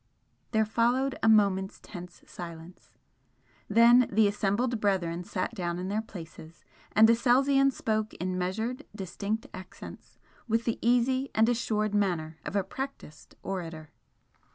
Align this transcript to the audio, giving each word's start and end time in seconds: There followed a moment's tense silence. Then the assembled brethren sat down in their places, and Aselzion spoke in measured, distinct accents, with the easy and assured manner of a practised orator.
There 0.49 0.65
followed 0.65 1.19
a 1.21 1.29
moment's 1.29 1.79
tense 1.79 2.23
silence. 2.25 2.97
Then 3.67 4.09
the 4.11 4.27
assembled 4.27 4.79
brethren 4.81 5.23
sat 5.23 5.53
down 5.53 5.77
in 5.77 5.89
their 5.89 6.01
places, 6.01 6.65
and 6.93 7.07
Aselzion 7.07 7.69
spoke 7.69 8.15
in 8.15 8.35
measured, 8.35 8.83
distinct 8.95 9.45
accents, 9.53 10.17
with 10.47 10.65
the 10.65 10.79
easy 10.81 11.29
and 11.35 11.47
assured 11.47 11.93
manner 11.93 12.39
of 12.45 12.55
a 12.55 12.63
practised 12.63 13.35
orator. 13.43 13.91